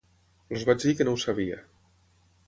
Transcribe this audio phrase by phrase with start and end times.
[0.55, 1.59] Els vaig dir que no ho sabia.